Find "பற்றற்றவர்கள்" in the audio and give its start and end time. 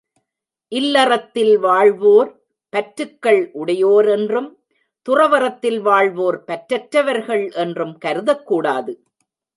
6.47-7.45